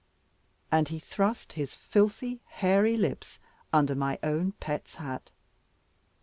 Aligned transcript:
And 0.71 0.87
he 0.87 0.97
thrust 0.97 1.53
his 1.53 1.75
filthy, 1.75 2.39
hairy 2.47 2.97
lips 2.97 3.37
under 3.71 3.93
my 3.93 4.17
own 4.23 4.53
pet's 4.53 4.95
hat. 4.95 5.29